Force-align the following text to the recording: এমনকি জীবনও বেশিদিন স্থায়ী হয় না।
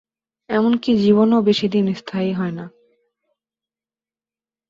এমনকি 0.49 0.91
জীবনও 0.95 1.37
বেশিদিন 1.41 1.85
স্থায়ী 1.93 2.31
হয় 2.33 2.51
না। 2.51 2.65